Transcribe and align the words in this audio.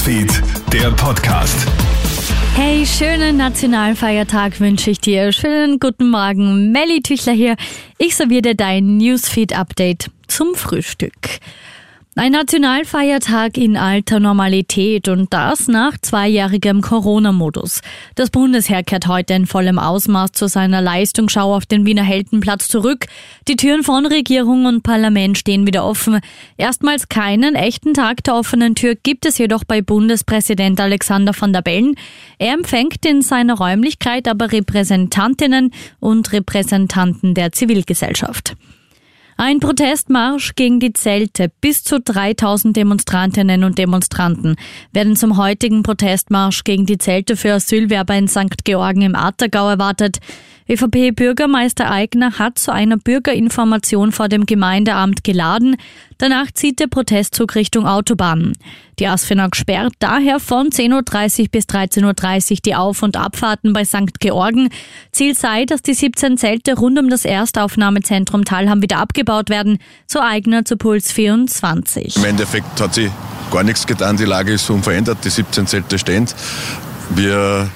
Newsfeed, 0.00 0.42
der 0.72 0.90
Podcast. 0.92 1.68
Hey, 2.54 2.86
schönen 2.86 3.36
Nationalfeiertag 3.36 4.58
wünsche 4.58 4.90
ich 4.90 4.98
dir. 4.98 5.30
Schönen 5.30 5.78
guten 5.78 6.08
Morgen. 6.08 6.72
Melly 6.72 7.02
Tüchler 7.02 7.34
hier. 7.34 7.54
Ich 7.98 8.16
serviere 8.16 8.40
dir 8.40 8.54
dein 8.54 8.96
Newsfeed-Update 8.96 10.10
zum 10.26 10.54
Frühstück. 10.54 11.12
Ein 12.16 12.32
Nationalfeiertag 12.32 13.56
in 13.56 13.76
alter 13.76 14.18
Normalität 14.18 15.06
und 15.06 15.32
das 15.32 15.68
nach 15.68 15.96
zweijährigem 15.96 16.80
Corona-Modus. 16.80 17.82
Das 18.16 18.30
Bundesheer 18.30 18.82
kehrt 18.82 19.06
heute 19.06 19.34
in 19.34 19.46
vollem 19.46 19.78
Ausmaß 19.78 20.32
zu 20.32 20.48
seiner 20.48 20.82
Leistungsschau 20.82 21.54
auf 21.54 21.66
den 21.66 21.86
Wiener 21.86 22.02
Heldenplatz 22.02 22.66
zurück. 22.66 23.06
Die 23.46 23.54
Türen 23.54 23.84
von 23.84 24.06
Regierung 24.06 24.66
und 24.66 24.82
Parlament 24.82 25.38
stehen 25.38 25.68
wieder 25.68 25.84
offen. 25.84 26.18
Erstmals 26.56 27.08
keinen 27.08 27.54
echten 27.54 27.94
Tag 27.94 28.24
der 28.24 28.34
offenen 28.34 28.74
Tür 28.74 28.96
gibt 28.96 29.24
es 29.24 29.38
jedoch 29.38 29.62
bei 29.62 29.80
Bundespräsident 29.80 30.80
Alexander 30.80 31.32
van 31.38 31.52
der 31.52 31.62
Bellen. 31.62 31.94
Er 32.38 32.54
empfängt 32.54 33.06
in 33.06 33.22
seiner 33.22 33.54
Räumlichkeit 33.54 34.26
aber 34.26 34.50
Repräsentantinnen 34.50 35.70
und 36.00 36.32
Repräsentanten 36.32 37.34
der 37.34 37.52
Zivilgesellschaft. 37.52 38.56
Ein 39.42 39.58
Protestmarsch 39.58 40.54
gegen 40.54 40.80
die 40.80 40.92
Zelte. 40.92 41.50
Bis 41.62 41.82
zu 41.82 41.98
3000 41.98 42.76
Demonstrantinnen 42.76 43.64
und 43.64 43.78
Demonstranten 43.78 44.56
werden 44.92 45.16
zum 45.16 45.38
heutigen 45.38 45.82
Protestmarsch 45.82 46.62
gegen 46.62 46.84
die 46.84 46.98
Zelte 46.98 47.38
für 47.38 47.54
Asylwerber 47.54 48.14
in 48.18 48.28
St. 48.28 48.64
Georgen 48.64 49.00
im 49.00 49.14
Attergau 49.14 49.70
erwartet. 49.70 50.18
ÖVP-Bürgermeister 50.70 51.90
Eigner 51.90 52.38
hat 52.38 52.56
zu 52.56 52.72
einer 52.72 52.96
Bürgerinformation 52.96 54.12
vor 54.12 54.28
dem 54.28 54.46
Gemeindeamt 54.46 55.24
geladen. 55.24 55.74
Danach 56.18 56.52
zieht 56.52 56.78
der 56.78 56.86
Protestzug 56.86 57.56
Richtung 57.56 57.88
Autobahn. 57.88 58.52
Die 59.00 59.08
ASFINAG 59.08 59.56
sperrt 59.56 59.94
daher 59.98 60.38
von 60.38 60.68
10.30 60.68 61.40
Uhr 61.40 61.48
bis 61.50 61.64
13.30 61.64 62.50
Uhr 62.52 62.58
die 62.64 62.74
Auf- 62.76 63.02
und 63.02 63.16
Abfahrten 63.16 63.72
bei 63.72 63.84
St. 63.84 64.20
Georgen. 64.20 64.68
Ziel 65.10 65.34
sei, 65.34 65.64
dass 65.64 65.82
die 65.82 65.94
17 65.94 66.38
Zelte 66.38 66.76
rund 66.76 67.00
um 67.00 67.10
das 67.10 67.24
Erstaufnahmezentrum 67.24 68.44
Talham 68.44 68.80
wieder 68.80 68.98
abgebaut 68.98 69.50
werden, 69.50 69.78
so 70.06 70.20
Eigner 70.20 70.64
zu 70.64 70.76
Puls 70.76 71.10
24. 71.10 72.16
Im 72.16 72.24
Endeffekt 72.24 72.80
hat 72.80 72.94
sich 72.94 73.10
gar 73.50 73.64
nichts 73.64 73.88
getan, 73.88 74.16
die 74.16 74.24
Lage 74.24 74.52
ist 74.52 74.70
unverändert, 74.70 75.18
die 75.24 75.30
17 75.30 75.66
Zelte 75.66 75.98
stehen. 75.98 76.28
Wir 77.16 77.68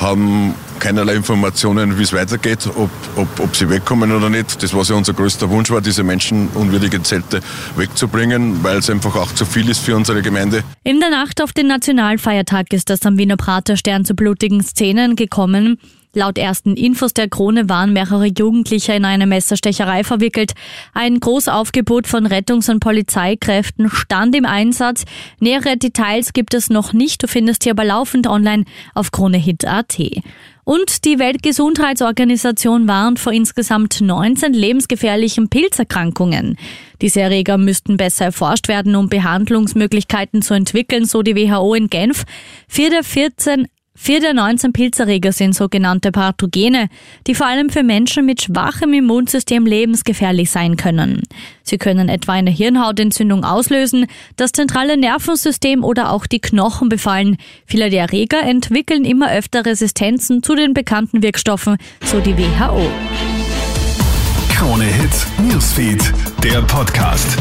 haben 0.00 0.54
keinerlei 0.78 1.14
Informationen, 1.14 1.98
wie 1.98 2.02
es 2.02 2.12
weitergeht, 2.12 2.66
ob, 2.66 2.90
ob, 3.16 3.40
ob 3.40 3.56
sie 3.56 3.68
wegkommen 3.68 4.12
oder 4.12 4.30
nicht. 4.30 4.62
Das, 4.62 4.74
was 4.74 4.88
ja 4.88 4.94
unser 4.94 5.12
größter 5.12 5.48
Wunsch 5.50 5.70
war, 5.70 5.80
diese 5.80 6.02
menschenunwürdigen 6.02 7.04
Zelte 7.04 7.40
wegzubringen, 7.76 8.62
weil 8.62 8.78
es 8.78 8.90
einfach 8.90 9.14
auch 9.16 9.32
zu 9.32 9.44
viel 9.44 9.68
ist 9.68 9.80
für 9.80 9.96
unsere 9.96 10.22
Gemeinde. 10.22 10.62
In 10.84 11.00
der 11.00 11.10
Nacht 11.10 11.42
auf 11.42 11.52
den 11.52 11.66
Nationalfeiertag 11.66 12.72
ist 12.72 12.90
es 12.90 13.04
am 13.04 13.18
Wiener 13.18 13.36
Praterstern 13.36 14.04
zu 14.04 14.14
blutigen 14.14 14.62
Szenen 14.62 15.16
gekommen. 15.16 15.78
Laut 16.14 16.38
ersten 16.38 16.74
Infos 16.74 17.12
der 17.12 17.28
Krone 17.28 17.68
waren 17.68 17.92
mehrere 17.92 18.26
Jugendliche 18.26 18.94
in 18.94 19.04
eine 19.04 19.26
Messerstecherei 19.26 20.04
verwickelt. 20.04 20.54
Ein 20.94 21.20
Großaufgebot 21.20 22.06
von 22.06 22.26
Rettungs- 22.26 22.70
und 22.70 22.80
Polizeikräften 22.80 23.90
stand 23.90 24.34
im 24.34 24.46
Einsatz. 24.46 25.04
Nähere 25.38 25.76
Details 25.76 26.32
gibt 26.32 26.54
es 26.54 26.70
noch 26.70 26.94
nicht. 26.94 27.22
Du 27.22 27.28
findest 27.28 27.64
hier 27.64 27.72
aber 27.72 27.84
laufend 27.84 28.26
online 28.26 28.64
auf 28.94 29.10
kronehit.at. 29.10 29.98
Und 30.68 31.06
die 31.06 31.18
Weltgesundheitsorganisation 31.18 32.88
warnt 32.88 33.18
vor 33.18 33.32
insgesamt 33.32 34.02
19 34.02 34.52
lebensgefährlichen 34.52 35.48
Pilzerkrankungen. 35.48 36.58
Diese 37.00 37.22
Erreger 37.22 37.56
müssten 37.56 37.96
besser 37.96 38.26
erforscht 38.26 38.68
werden, 38.68 38.94
um 38.94 39.08
Behandlungsmöglichkeiten 39.08 40.42
zu 40.42 40.52
entwickeln, 40.52 41.06
so 41.06 41.22
die 41.22 41.34
WHO 41.36 41.72
in 41.72 41.88
Genf. 41.88 42.24
Vier 42.68 42.90
der 42.90 43.02
14 43.02 43.68
Vier 44.00 44.20
der 44.20 44.32
19 44.32 44.72
Pilzerreger 44.72 45.32
sind 45.32 45.56
sogenannte 45.56 46.12
Pathogene, 46.12 46.88
die 47.26 47.34
vor 47.34 47.48
allem 47.48 47.68
für 47.68 47.82
Menschen 47.82 48.24
mit 48.24 48.40
schwachem 48.40 48.94
Immunsystem 48.94 49.66
lebensgefährlich 49.66 50.52
sein 50.52 50.76
können. 50.76 51.22
Sie 51.64 51.78
können 51.78 52.08
etwa 52.08 52.32
eine 52.32 52.50
Hirnhautentzündung 52.50 53.44
auslösen, 53.44 54.06
das 54.36 54.52
zentrale 54.52 54.96
Nervensystem 54.96 55.82
oder 55.82 56.12
auch 56.12 56.26
die 56.26 56.38
Knochen 56.38 56.88
befallen. 56.88 57.38
Viele 57.66 57.90
der 57.90 58.02
Erreger 58.02 58.40
entwickeln 58.40 59.04
immer 59.04 59.32
öfter 59.32 59.66
Resistenzen 59.66 60.44
zu 60.44 60.54
den 60.54 60.74
bekannten 60.74 61.22
Wirkstoffen, 61.22 61.76
so 62.04 62.20
die 62.20 62.38
WHO. 62.38 62.88
Krone 64.48 64.84
Hits, 64.84 65.26
Newsfeed, 65.42 66.14
der 66.44 66.62
Podcast. 66.62 67.36